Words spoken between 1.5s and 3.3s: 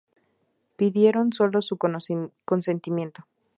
su consentimiento.